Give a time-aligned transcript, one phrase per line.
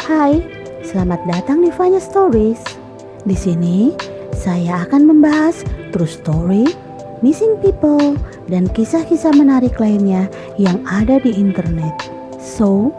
[0.00, 0.40] Hai,
[0.80, 2.56] selamat datang di Vanya Stories.
[3.28, 3.92] Di sini
[4.32, 5.60] saya akan membahas
[5.92, 6.64] true story,
[7.20, 8.16] missing people,
[8.48, 10.24] dan kisah-kisah menarik lainnya
[10.56, 11.92] yang ada di internet.
[12.40, 12.96] So,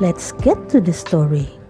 [0.00, 1.60] let's get to the story.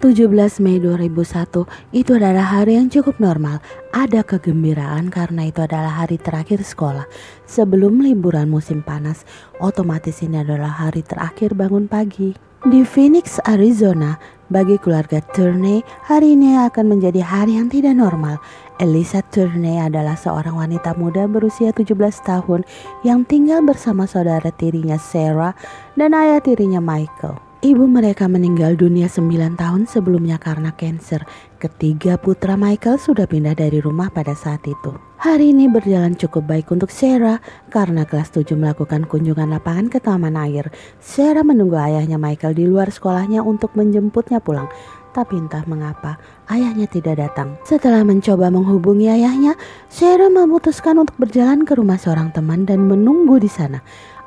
[0.00, 0.32] 17
[0.64, 3.60] Mei 2001 itu adalah hari yang cukup normal.
[3.92, 7.04] Ada kegembiraan karena itu adalah hari terakhir sekolah.
[7.44, 9.28] Sebelum liburan musim panas,
[9.60, 12.53] otomatis ini adalah hari terakhir bangun pagi.
[12.64, 14.16] Di Phoenix, Arizona,
[14.48, 18.40] bagi keluarga Turney, hari ini akan menjadi hari yang tidak normal.
[18.80, 21.92] Elisa Turney adalah seorang wanita muda berusia 17
[22.24, 22.64] tahun
[23.04, 25.52] yang tinggal bersama saudara tirinya Sarah
[25.92, 27.36] dan ayah tirinya Michael.
[27.60, 31.28] Ibu mereka meninggal dunia 9 tahun sebelumnya karena kanker.
[31.64, 34.92] Ketiga putra Michael sudah pindah dari rumah pada saat itu.
[35.16, 37.40] Hari ini berjalan cukup baik untuk Sarah
[37.72, 40.68] karena kelas 7 melakukan kunjungan lapangan ke taman air.
[41.00, 44.68] Sarah menunggu ayahnya Michael di luar sekolahnya untuk menjemputnya pulang.
[45.16, 46.20] Tapi entah mengapa
[46.52, 47.56] ayahnya tidak datang.
[47.64, 49.56] Setelah mencoba menghubungi ayahnya,
[49.88, 53.80] Sarah memutuskan untuk berjalan ke rumah seorang teman dan menunggu di sana.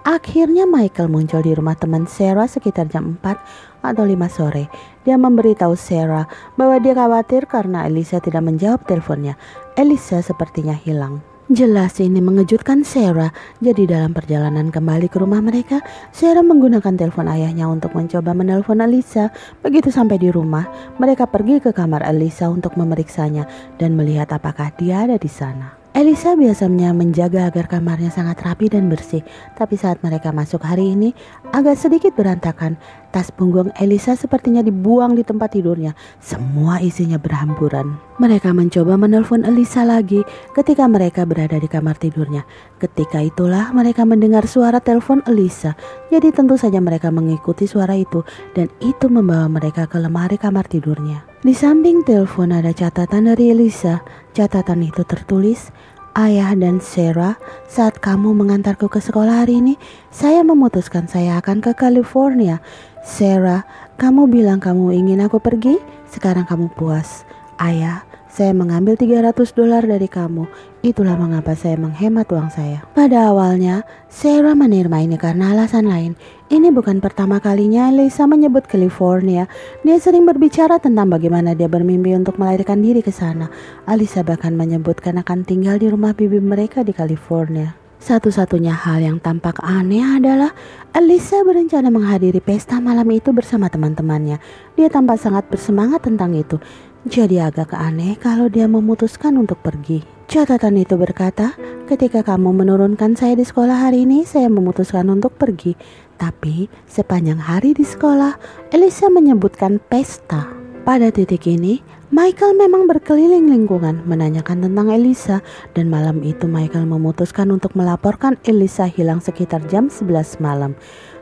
[0.08, 4.72] Akhirnya Michael muncul di rumah teman Sarah sekitar jam 4 atau 5 sore.
[5.04, 9.36] Dia memberitahu Sarah bahwa dia khawatir karena Elisa tidak menjawab teleponnya.
[9.76, 11.20] Elisa sepertinya hilang.
[11.52, 13.36] Jelas ini mengejutkan Sarah.
[13.60, 15.84] Jadi dalam perjalanan kembali ke rumah mereka,
[16.16, 19.36] Sarah menggunakan telepon ayahnya untuk mencoba menelpon Elisa.
[19.60, 23.44] Begitu sampai di rumah, mereka pergi ke kamar Elisa untuk memeriksanya
[23.76, 25.87] dan melihat apakah dia ada di sana.
[25.98, 29.26] Elisa biasanya menjaga agar kamarnya sangat rapi dan bersih,
[29.58, 31.10] tapi saat mereka masuk hari ini
[31.50, 32.78] agak sedikit berantakan.
[33.10, 35.98] Tas punggung Elisa sepertinya dibuang di tempat tidurnya.
[36.22, 37.98] Semua isinya berhamburan.
[38.22, 40.22] Mereka mencoba menelpon Elisa lagi
[40.54, 42.46] ketika mereka berada di kamar tidurnya.
[42.78, 45.74] Ketika itulah mereka mendengar suara telepon Elisa.
[46.14, 48.22] Jadi tentu saja mereka mengikuti suara itu
[48.54, 51.26] dan itu membawa mereka ke lemari kamar tidurnya.
[51.48, 54.04] Di samping telepon ada catatan dari Elisa.
[54.36, 55.72] Catatan itu tertulis,
[56.12, 57.40] Ayah dan Sarah,
[57.72, 59.80] saat kamu mengantarku ke sekolah hari ini,
[60.12, 62.60] saya memutuskan saya akan ke California.
[63.00, 63.64] Sarah,
[63.96, 65.80] kamu bilang kamu ingin aku pergi,
[66.12, 67.24] sekarang kamu puas.
[67.56, 68.04] Ayah,
[68.38, 70.46] saya mengambil 300 dolar dari kamu.
[70.86, 72.86] Itulah mengapa saya menghemat uang saya.
[72.94, 73.82] Pada awalnya,
[74.14, 76.14] Sarah menerima ini karena alasan lain.
[76.54, 79.50] Ini bukan pertama kalinya Lisa menyebut California.
[79.82, 83.50] Dia sering berbicara tentang bagaimana dia bermimpi untuk melarikan diri ke sana.
[83.90, 87.74] Alisa bahkan menyebutkan akan tinggal di rumah bibi mereka di California.
[87.98, 90.54] Satu-satunya hal yang tampak aneh adalah
[90.94, 94.38] Alisa berencana menghadiri pesta malam itu bersama teman-temannya.
[94.78, 96.62] Dia tampak sangat bersemangat tentang itu.
[97.08, 100.04] Jadi agak aneh kalau dia memutuskan untuk pergi.
[100.28, 101.56] Catatan itu berkata,
[101.88, 105.72] ketika kamu menurunkan saya di sekolah hari ini, saya memutuskan untuk pergi.
[106.20, 108.36] Tapi sepanjang hari di sekolah,
[108.76, 110.52] Elisa menyebutkan pesta.
[110.84, 111.80] Pada titik ini,
[112.12, 115.40] Michael memang berkeliling lingkungan menanyakan tentang Elisa
[115.76, 120.76] dan malam itu Michael memutuskan untuk melaporkan Elisa hilang sekitar jam 11 malam.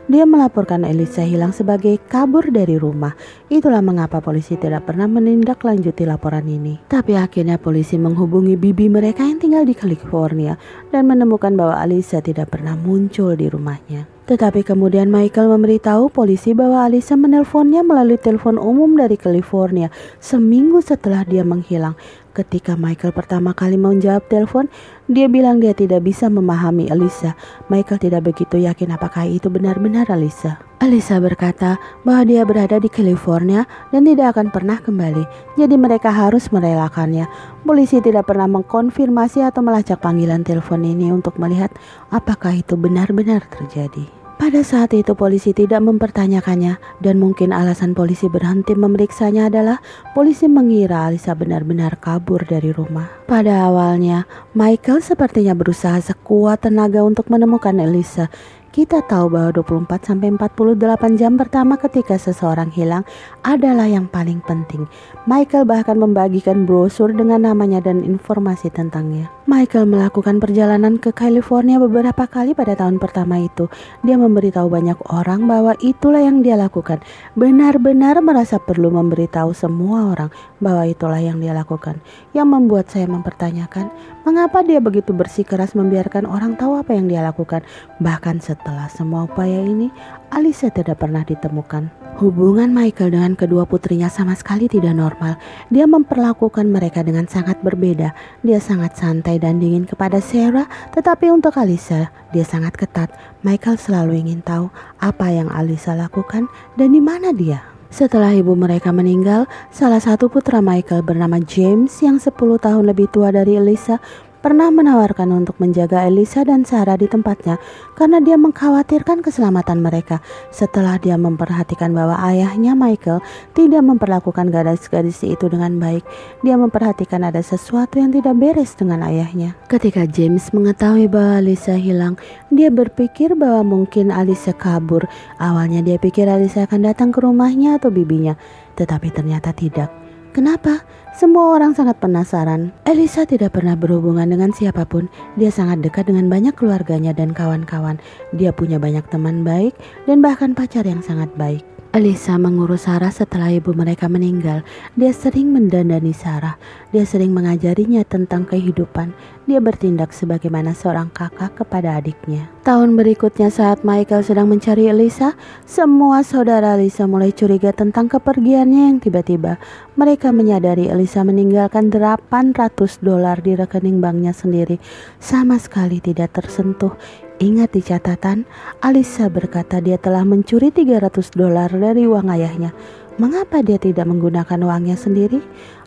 [0.06, 3.18] Dia melaporkan Elisa hilang sebagai kabur dari rumah.
[3.50, 6.78] Itulah mengapa polisi tidak pernah menindaklanjuti laporan ini.
[6.86, 10.54] Tapi akhirnya polisi menghubungi bibi mereka yang tinggal di California
[10.94, 14.06] dan menemukan bahwa Elisa tidak pernah muncul di rumahnya.
[14.26, 19.86] Tetapi kemudian Michael memberitahu polisi bahwa Alisa menelponnya melalui telepon umum dari California
[20.18, 21.94] seminggu setelah dia menghilang.
[22.36, 24.68] Ketika Michael pertama kali menjawab telepon,
[25.08, 27.32] dia bilang dia tidak bisa memahami Alisa.
[27.72, 30.60] Michael tidak begitu yakin apakah itu benar-benar Alisa.
[30.76, 35.24] Alisa berkata bahwa dia berada di California dan tidak akan pernah kembali,
[35.56, 37.24] jadi mereka harus merelakannya.
[37.64, 41.72] Polisi tidak pernah mengkonfirmasi atau melacak panggilan telepon ini untuk melihat
[42.12, 44.25] apakah itu benar-benar terjadi.
[44.36, 49.80] Pada saat itu polisi tidak mempertanyakannya dan mungkin alasan polisi berhenti memeriksanya adalah
[50.12, 53.08] polisi mengira Alisa benar-benar kabur dari rumah.
[53.24, 58.28] Pada awalnya, Michael sepertinya berusaha sekuat tenaga untuk menemukan Elisa
[58.76, 63.08] kita tahu bahwa 24 sampai 48 jam pertama ketika seseorang hilang
[63.40, 64.84] adalah yang paling penting.
[65.24, 69.32] Michael bahkan membagikan brosur dengan namanya dan informasi tentangnya.
[69.48, 73.64] Michael melakukan perjalanan ke California beberapa kali pada tahun pertama itu.
[74.04, 77.00] Dia memberitahu banyak orang bahwa itulah yang dia lakukan.
[77.32, 80.28] Benar-benar merasa perlu memberitahu semua orang
[80.60, 81.96] bahwa itulah yang dia lakukan.
[82.36, 83.88] Yang membuat saya mempertanyakan,
[84.28, 87.62] mengapa dia begitu bersikeras membiarkan orang tahu apa yang dia lakukan.
[88.02, 89.94] Bahkan setelah setelah semua upaya ini,
[90.34, 91.86] Alisa tidak pernah ditemukan.
[92.18, 95.38] Hubungan Michael dengan kedua putrinya sama sekali tidak normal.
[95.70, 98.10] Dia memperlakukan mereka dengan sangat berbeda.
[98.42, 103.14] Dia sangat santai dan dingin kepada Sarah, tetapi untuk Alisa, dia sangat ketat.
[103.46, 104.66] Michael selalu ingin tahu
[104.98, 107.62] apa yang Alisa lakukan dan di mana dia.
[107.86, 113.30] Setelah ibu mereka meninggal, salah satu putra Michael bernama James yang 10 tahun lebih tua
[113.30, 114.02] dari Elisa
[114.46, 117.58] pernah menawarkan untuk menjaga Elisa dan Sarah di tempatnya
[117.98, 120.22] karena dia mengkhawatirkan keselamatan mereka.
[120.54, 123.18] Setelah dia memperhatikan bahwa ayahnya Michael
[123.58, 126.06] tidak memperlakukan gadis-gadis itu dengan baik,
[126.46, 129.58] dia memperhatikan ada sesuatu yang tidak beres dengan ayahnya.
[129.66, 132.14] Ketika James mengetahui bahwa Elisa hilang,
[132.54, 135.10] dia berpikir bahwa mungkin Elisa kabur.
[135.42, 138.38] Awalnya dia pikir Elisa akan datang ke rumahnya atau bibinya,
[138.78, 139.90] tetapi ternyata tidak.
[140.30, 140.84] Kenapa?
[141.16, 142.76] Semua orang sangat penasaran.
[142.84, 145.08] Elisa tidak pernah berhubungan dengan siapa pun.
[145.40, 147.96] Dia sangat dekat dengan banyak keluarganya dan kawan-kawan.
[148.36, 149.72] Dia punya banyak teman baik
[150.04, 151.75] dan bahkan pacar yang sangat baik.
[151.96, 154.60] Elisa mengurus Sarah setelah ibu mereka meninggal.
[155.00, 156.60] Dia sering mendandani Sarah.
[156.92, 159.16] Dia sering mengajarinya tentang kehidupan.
[159.48, 162.52] Dia bertindak sebagaimana seorang kakak kepada adiknya.
[162.68, 168.98] Tahun berikutnya saat Michael sedang mencari Elisa, semua saudara Elisa mulai curiga tentang kepergiannya yang
[169.00, 169.56] tiba-tiba.
[169.96, 174.76] Mereka menyadari Elisa meninggalkan 800 dolar di rekening banknya sendiri.
[175.16, 176.92] Sama sekali tidak tersentuh.
[177.36, 178.48] Ingat di catatan,
[178.80, 182.72] Alisa berkata dia telah mencuri 300 dolar dari uang ayahnya.
[183.20, 185.44] Mengapa dia tidak menggunakan uangnya sendiri?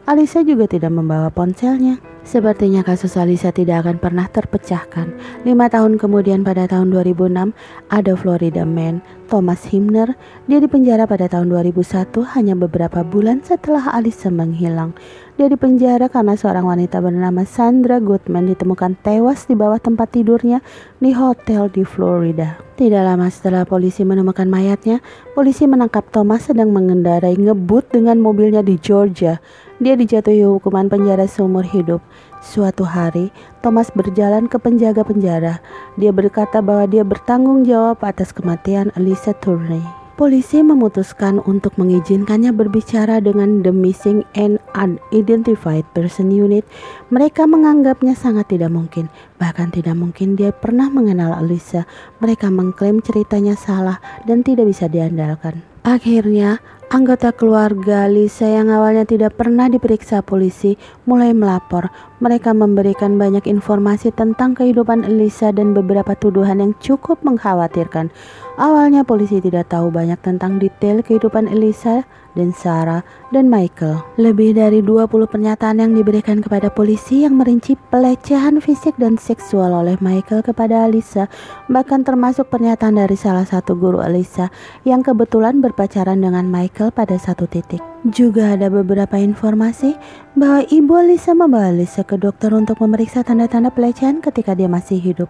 [0.09, 2.01] Alisa juga tidak membawa ponselnya.
[2.25, 5.13] Sepertinya kasus Alisa tidak akan pernah terpecahkan.
[5.45, 7.53] Lima tahun kemudian pada tahun 2006,
[7.93, 10.17] ada Florida man, Thomas Himner.
[10.49, 14.97] Dia dipenjara pada tahun 2001 hanya beberapa bulan setelah Alisa menghilang.
[15.37, 20.65] Dia dipenjara karena seorang wanita bernama Sandra Goodman ditemukan tewas di bawah tempat tidurnya
[20.97, 22.57] di hotel di Florida.
[22.81, 25.05] Tidak lama setelah polisi menemukan mayatnya,
[25.37, 29.37] polisi menangkap Thomas sedang mengendarai ngebut dengan mobilnya di Georgia.
[29.79, 32.03] Dia dijatuhi hukuman penjara seumur hidup.
[32.43, 33.31] Suatu hari,
[33.63, 35.63] Thomas berjalan ke penjaga penjara.
[35.95, 43.23] Dia berkata bahwa dia bertanggung jawab atas kematian Elisa Turney polisi memutuskan untuk mengizinkannya berbicara
[43.23, 46.67] dengan The Missing and Unidentified Person Unit.
[47.07, 49.07] Mereka menganggapnya sangat tidak mungkin,
[49.39, 51.87] bahkan tidak mungkin dia pernah mengenal Alisa.
[52.19, 55.63] Mereka mengklaim ceritanya salah dan tidak bisa diandalkan.
[55.87, 56.59] Akhirnya,
[56.89, 60.73] Anggota keluarga Lisa yang awalnya tidak pernah diperiksa polisi
[61.05, 61.93] mulai melapor.
[62.17, 68.09] Mereka memberikan banyak informasi tentang kehidupan Elisa dan beberapa tuduhan yang cukup mengkhawatirkan.
[68.57, 72.09] Awalnya polisi tidak tahu banyak tentang detail kehidupan Elisa
[72.39, 73.03] dan Sarah
[73.35, 73.99] dan Michael.
[74.15, 79.99] Lebih dari 20 pernyataan yang diberikan kepada polisi yang merinci pelecehan fisik dan seksual oleh
[79.99, 81.27] Michael kepada Alisa,
[81.67, 84.47] bahkan termasuk pernyataan dari salah satu guru Alisa
[84.87, 87.83] yang kebetulan berpacaran dengan Michael pada satu titik.
[88.07, 89.99] Juga ada beberapa informasi
[90.39, 95.27] bahwa ibu Alisa membawa Alisa ke dokter untuk memeriksa tanda-tanda pelecehan ketika dia masih hidup.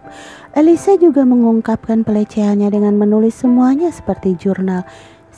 [0.54, 4.86] Alisa juga mengungkapkan pelecehannya dengan menulis semuanya seperti jurnal.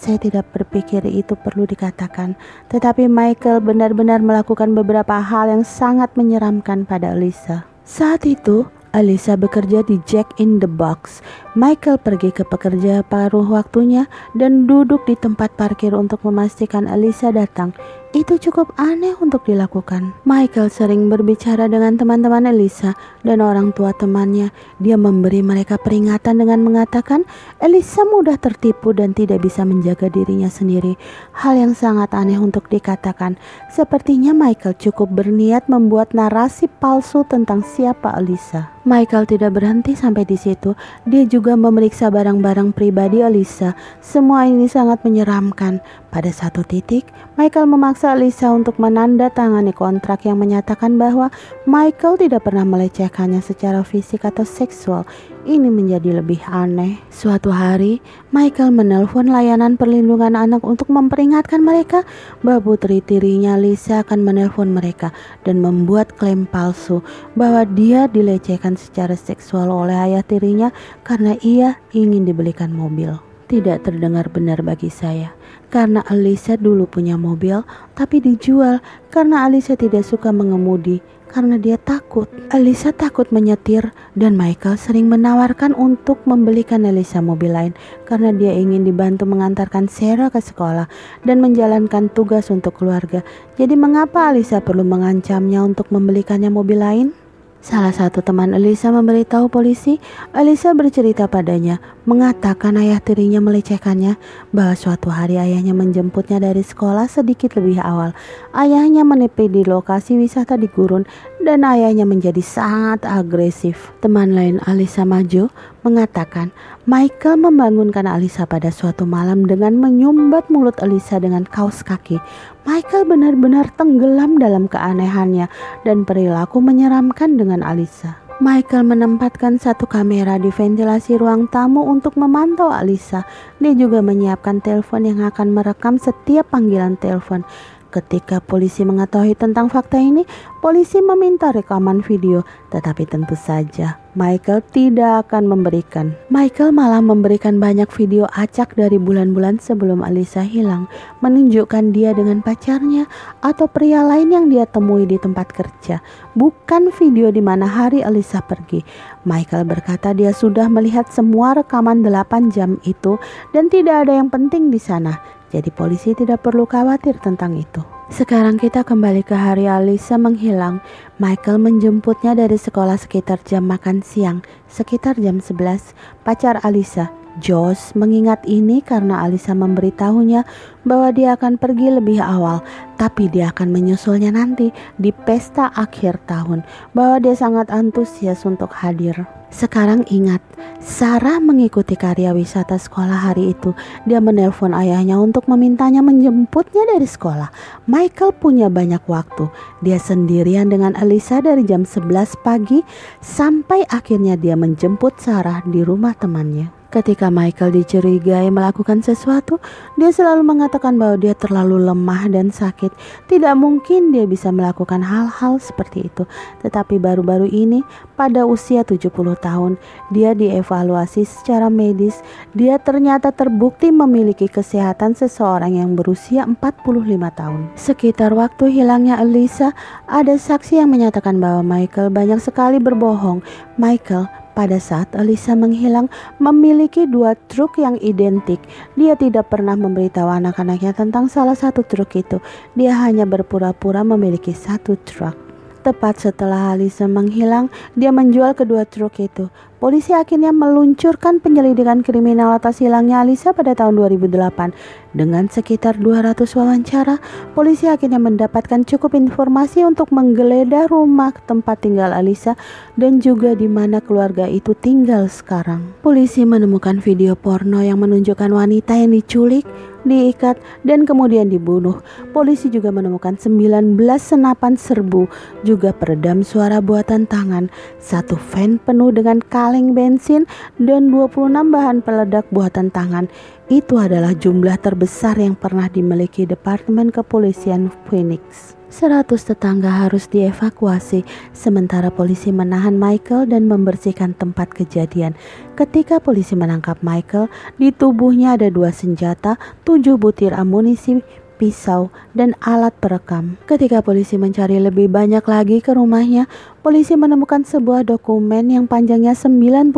[0.02, 2.34] Saya tidak berpikir itu perlu dikatakan,
[2.74, 7.70] tetapi Michael benar-benar melakukan beberapa hal yang sangat menyeramkan pada Alisa.
[7.86, 11.22] Saat itu, Alisa bekerja di Jack in the Box.
[11.52, 17.76] Michael pergi ke pekerja paruh waktunya dan duduk di tempat parkir untuk memastikan Alisa datang.
[18.12, 20.12] Itu cukup aneh untuk dilakukan.
[20.28, 22.92] Michael sering berbicara dengan teman-teman Elisa
[23.24, 24.52] dan orang tua temannya.
[24.80, 27.24] Dia memberi mereka peringatan dengan mengatakan
[27.56, 31.00] Elisa mudah tertipu dan tidak bisa menjaga dirinya sendiri.
[31.36, 33.40] Hal yang sangat aneh untuk dikatakan.
[33.72, 38.76] Sepertinya Michael cukup berniat membuat narasi palsu tentang siapa Elisa.
[38.84, 40.76] Michael tidak berhenti sampai di situ.
[41.08, 43.74] Dia juga memeriksa barang-barang pribadi Elisa.
[43.98, 45.82] Semua ini sangat menyeramkan.
[46.14, 51.34] Pada satu titik, Michael memaksa Lisa untuk menandatangani kontrak yang menyatakan bahwa
[51.66, 55.02] Michael tidak pernah melecehkannya secara fisik atau seksual.
[55.42, 57.02] Ini menjadi lebih aneh.
[57.10, 57.98] Suatu hari,
[58.30, 62.06] Michael menelpon layanan perlindungan anak untuk memperingatkan mereka
[62.46, 65.10] bahwa putri tirinya Lisa akan menelpon mereka
[65.42, 67.02] dan membuat klaim palsu
[67.34, 70.70] bahwa dia dilecehkan secara seksual oleh ayah tirinya
[71.02, 73.18] karena ia ingin dibelikan mobil.
[73.50, 75.34] Tidak terdengar benar bagi saya
[75.74, 77.64] karena Alisa dulu punya mobil
[77.98, 81.00] tapi dijual karena Alisa tidak suka mengemudi
[81.32, 82.28] karena dia takut.
[82.52, 87.72] Alisa takut menyetir dan Michael sering menawarkan untuk membelikan Alisa mobil lain
[88.04, 90.86] karena dia ingin dibantu mengantarkan Sarah ke sekolah
[91.24, 93.24] dan menjalankan tugas untuk keluarga.
[93.56, 97.21] Jadi mengapa Alisa perlu mengancamnya untuk membelikannya mobil lain?
[97.62, 100.02] Salah satu teman Elisa memberitahu polisi,
[100.34, 101.78] Elisa bercerita padanya,
[102.10, 104.18] mengatakan ayah tirinya melecehkannya,
[104.50, 108.18] bahwa suatu hari ayahnya menjemputnya dari sekolah sedikit lebih awal.
[108.50, 111.06] Ayahnya menepi di lokasi wisata di gurun
[111.38, 113.94] dan ayahnya menjadi sangat agresif.
[114.02, 115.46] Teman lain Alisa Majo
[115.82, 116.54] mengatakan
[116.86, 122.18] Michael membangunkan Alisa pada suatu malam dengan menyumbat mulut Alisa dengan kaos kaki.
[122.66, 125.46] Michael benar-benar tenggelam dalam keanehannya
[125.86, 128.22] dan perilaku menyeramkan dengan Alisa.
[128.42, 133.22] Michael menempatkan satu kamera di ventilasi ruang tamu untuk memantau Alisa.
[133.62, 137.46] Dia juga menyiapkan telepon yang akan merekam setiap panggilan telepon.
[137.92, 140.24] Ketika polisi mengetahui tentang fakta ini,
[140.64, 142.40] polisi meminta rekaman video,
[142.72, 146.16] tetapi tentu saja Michael tidak akan memberikan.
[146.32, 150.88] Michael malah memberikan banyak video acak dari bulan-bulan sebelum Alisa hilang,
[151.20, 153.08] menunjukkan dia dengan pacarnya
[153.44, 156.00] atau pria lain yang dia temui di tempat kerja,
[156.32, 158.80] bukan video di mana hari Alisa pergi.
[159.28, 163.20] Michael berkata dia sudah melihat semua rekaman 8 jam itu
[163.52, 165.41] dan tidak ada yang penting di sana.
[165.52, 167.84] Jadi polisi tidak perlu khawatir tentang itu.
[168.08, 170.80] Sekarang kita kembali ke hari Alisa menghilang.
[171.20, 174.40] Michael menjemputnya dari sekolah sekitar jam makan siang,
[174.72, 175.92] sekitar jam 11.
[176.24, 180.44] Pacar Alisa, Josh mengingat ini karena Alisa memberitahunya
[180.84, 182.60] bahwa dia akan pergi lebih awal,
[183.00, 184.68] tapi dia akan menyusulnya nanti
[185.00, 189.24] di pesta akhir tahun, bahwa dia sangat antusias untuk hadir.
[189.52, 190.40] Sekarang ingat,
[190.80, 193.76] Sarah mengikuti karya wisata sekolah hari itu.
[194.08, 197.52] Dia menelpon ayahnya untuk memintanya menjemputnya dari sekolah.
[197.84, 199.52] Michael punya banyak waktu.
[199.84, 202.80] Dia sendirian dengan Alisa dari jam 11 pagi
[203.20, 206.81] sampai akhirnya dia menjemput Sarah di rumah temannya.
[206.92, 209.56] Ketika Michael dicurigai melakukan sesuatu,
[209.96, 212.92] dia selalu mengatakan bahwa dia terlalu lemah dan sakit.
[213.32, 216.28] Tidak mungkin dia bisa melakukan hal-hal seperti itu.
[216.60, 217.80] Tetapi baru-baru ini,
[218.12, 219.08] pada usia 70
[219.40, 219.80] tahun,
[220.12, 222.20] dia dievaluasi secara medis.
[222.52, 226.92] Dia ternyata terbukti memiliki kesehatan seseorang yang berusia 45
[227.32, 227.72] tahun.
[227.72, 229.72] Sekitar waktu hilangnya Elisa,
[230.04, 233.40] ada saksi yang menyatakan bahwa Michael banyak sekali berbohong.
[233.80, 236.06] Michael pada saat Elisa menghilang,
[236.38, 238.62] memiliki dua truk yang identik.
[238.94, 242.38] Dia tidak pernah memberitahu anak-anaknya tentang salah satu truk itu.
[242.78, 245.41] Dia hanya berpura-pura memiliki satu truk.
[245.82, 247.66] Tepat setelah Alisa menghilang,
[247.98, 249.50] dia menjual kedua truk itu.
[249.82, 254.70] Polisi akhirnya meluncurkan penyelidikan kriminal atas hilangnya Alisa pada tahun 2008.
[255.10, 257.18] Dengan sekitar 200 wawancara,
[257.58, 262.54] polisi akhirnya mendapatkan cukup informasi untuk menggeledah rumah tempat tinggal Alisa
[262.94, 265.82] dan juga di mana keluarga itu tinggal sekarang.
[265.98, 269.66] Polisi menemukan video porno yang menunjukkan wanita yang diculik,
[270.04, 272.00] diikat, dan kemudian dibunuh.
[272.30, 275.26] Polisi juga menemukan 19 senapan serbu,
[275.62, 280.46] juga peredam suara buatan tangan, satu van penuh dengan kaleng bensin,
[280.78, 283.26] dan 26 bahan peledak buatan tangan.
[283.72, 288.76] Itu adalah jumlah terbesar yang pernah dimiliki Departemen Kepolisian Phoenix.
[288.92, 291.24] Seratus tetangga harus dievakuasi,
[291.56, 295.32] sementara polisi menahan Michael dan membersihkan tempat kejadian.
[295.72, 297.48] Ketika polisi menangkap Michael,
[297.80, 299.56] di tubuhnya ada dua senjata,
[299.88, 301.24] tujuh butir amunisi
[301.62, 303.54] pisau, dan alat perekam.
[303.70, 306.50] Ketika polisi mencari lebih banyak lagi ke rumahnya,
[306.82, 309.94] polisi menemukan sebuah dokumen yang panjangnya 98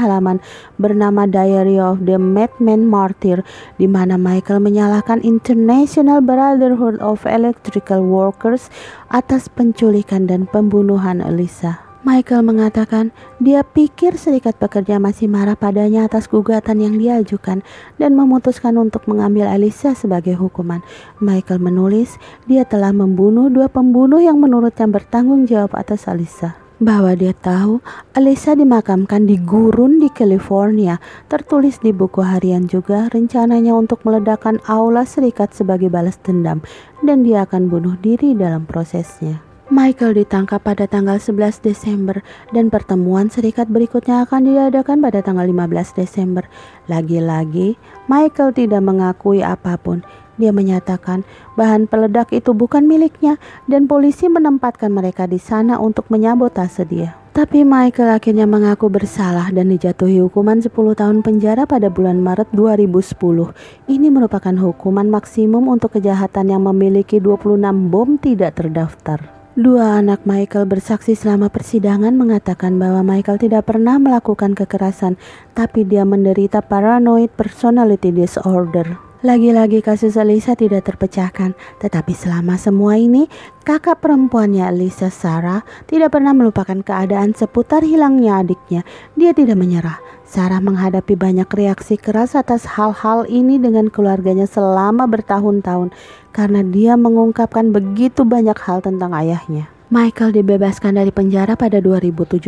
[0.00, 0.40] halaman
[0.80, 3.44] bernama Diary of the Madman Martyr
[3.76, 8.72] di mana Michael menyalahkan International Brotherhood of Electrical Workers
[9.12, 11.91] atas penculikan dan pembunuhan Elisa.
[12.02, 17.62] Michael mengatakan dia pikir serikat pekerja masih marah padanya atas gugatan yang diajukan
[17.94, 20.82] dan memutuskan untuk mengambil Alisa sebagai hukuman.
[21.22, 22.18] Michael menulis
[22.50, 27.78] dia telah membunuh dua pembunuh yang menurutnya bertanggung jawab atas Alisa bahwa dia tahu
[28.18, 30.98] Alisa dimakamkan di gurun di California.
[31.30, 36.66] Tertulis di buku harian juga rencananya untuk meledakkan aula serikat sebagai balas dendam
[37.06, 39.51] dan dia akan bunuh diri dalam prosesnya.
[39.70, 46.02] Michael ditangkap pada tanggal 11 Desember dan pertemuan serikat berikutnya akan diadakan pada tanggal 15
[46.02, 46.50] Desember.
[46.90, 47.78] Lagi-lagi,
[48.10, 50.02] Michael tidak mengakui apa pun.
[50.34, 51.22] Dia menyatakan
[51.54, 53.38] bahan peledak itu bukan miliknya
[53.70, 57.14] dan polisi menempatkan mereka di sana untuk menyabotase dia.
[57.30, 63.54] Tapi Michael akhirnya mengaku bersalah dan dijatuhi hukuman 10 tahun penjara pada bulan Maret 2010.
[63.88, 69.41] Ini merupakan hukuman maksimum untuk kejahatan yang memiliki 26 bom tidak terdaftar.
[69.52, 75.20] Dua anak Michael bersaksi selama persidangan mengatakan bahwa Michael tidak pernah melakukan kekerasan,
[75.52, 78.96] tapi dia menderita paranoid personality disorder.
[79.20, 81.52] Lagi-lagi kasus Elisa tidak terpecahkan,
[81.84, 83.28] tetapi selama semua ini,
[83.60, 88.88] kakak perempuannya Elisa Sarah tidak pernah melupakan keadaan seputar hilangnya adiknya.
[89.20, 90.00] Dia tidak menyerah.
[90.32, 95.92] Sarah menghadapi banyak reaksi keras atas hal-hal ini dengan keluarganya selama bertahun-tahun
[96.32, 99.68] karena dia mengungkapkan begitu banyak hal tentang ayahnya.
[99.92, 102.40] Michael dibebaskan dari penjara pada 2017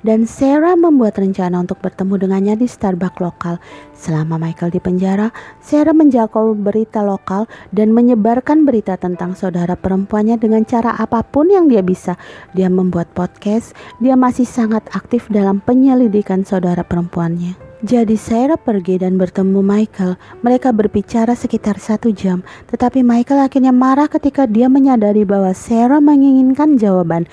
[0.00, 3.60] dan Sarah membuat rencana untuk bertemu dengannya di Starbucks lokal.
[3.92, 5.28] Selama Michael di penjara,
[5.60, 11.68] Sarah menjangkau berita lokal dan menyebarkan berita tentang saudara perempuannya dengan cara apa pun yang
[11.68, 12.16] dia bisa.
[12.56, 17.69] Dia membuat podcast, dia masih sangat aktif dalam penyelidikan saudara perempuannya.
[17.80, 20.20] Jadi Sarah pergi dan bertemu Michael.
[20.44, 26.76] Mereka berbicara sekitar satu jam, tetapi Michael akhirnya marah ketika dia menyadari bahwa Sarah menginginkan
[26.76, 27.24] jawaban.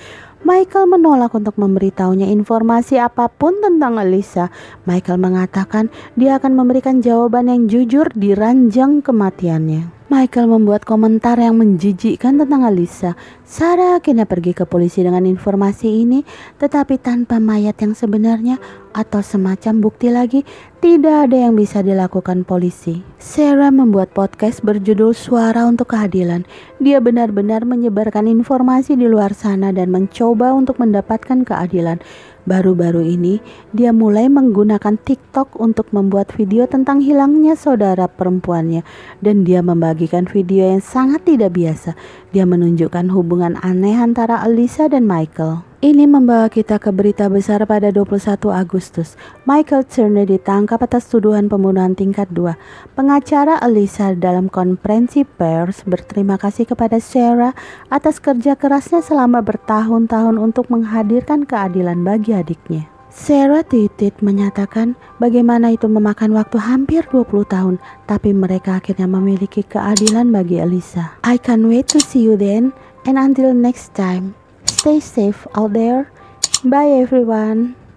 [0.48, 4.48] Michael menolak untuk memberitahunya informasi apa pun tentang Elisa.
[4.88, 9.97] Michael mengatakan dia akan memberikan jawaban yang jujur di ranjang kematiannya.
[10.08, 13.12] Michael membuat komentar yang menjijikkan tentang Alisa.
[13.44, 16.24] Sarah akhirnya pergi ke polisi dengan informasi ini,
[16.56, 18.56] tetapi tanpa mayat yang sebenarnya
[18.96, 20.48] atau semacam bukti lagi,
[20.80, 23.04] tidak ada yang bisa dilakukan polisi.
[23.20, 26.48] Sarah membuat podcast berjudul Suara untuk Keadilan.
[26.80, 32.00] Dia benar-benar menyebarkan informasi di luar sana dan mencoba untuk mendapatkan keadilan.
[32.48, 33.44] Baru-baru ini,
[33.76, 35.27] dia mulai menggunakan TikTok
[35.60, 38.82] untuk membuat video tentang hilangnya saudara perempuannya,
[39.22, 41.94] dan dia membagikan video yang sangat tidak biasa.
[42.34, 45.68] Dia menunjukkan hubungan aneh antara Alisa dan Michael.
[45.78, 49.14] Ini membawa kita ke berita besar pada 21 Agustus.
[49.46, 52.58] Michael Turner ditangkap atas tuduhan pembunuhan tingkat 2.
[52.98, 57.54] Pengacara Elisa dalam konferensi pers berterima kasih kepada Sarah
[57.94, 62.97] atas kerja kerasnya selama bertahun-tahun untuk menghadirkan keadilan bagi adiknya.
[63.08, 70.28] Sarah Titit menyatakan bagaimana itu memakan waktu hampir 20 tahun, tapi mereka akhirnya memiliki keadilan
[70.28, 71.16] bagi Elisa.
[71.24, 72.76] I can't wait to see you then,
[73.08, 74.36] and until next time.
[74.68, 76.12] Stay safe out there.
[76.60, 77.87] Bye everyone.